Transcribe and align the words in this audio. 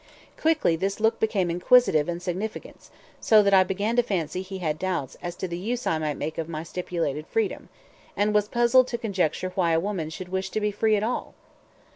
Quickly 0.35 0.75
this 0.75 0.99
look 0.99 1.19
became 1.19 1.51
inquisitive 1.51 2.09
and 2.09 2.23
significant, 2.23 2.89
so 3.19 3.43
that 3.43 3.53
I 3.53 3.63
began 3.63 3.95
to 3.97 4.01
fancy 4.01 4.41
he 4.41 4.57
had 4.57 4.79
doubts 4.79 5.15
as 5.21 5.35
to 5.35 5.47
the 5.47 5.59
use 5.59 5.85
I 5.85 5.99
might 5.99 6.17
make 6.17 6.39
of 6.39 6.49
my 6.49 6.63
stipulated 6.63 7.27
freedom, 7.27 7.69
and 8.17 8.33
was 8.33 8.47
puzzled 8.47 8.87
to 8.87 8.97
conjecture 8.97 9.51
why 9.53 9.73
a 9.73 9.79
woman 9.79 10.09
should 10.09 10.29
wish 10.29 10.49
to 10.49 10.59
be 10.59 10.71
free 10.71 10.95
at 10.95 11.03
all. 11.03 11.35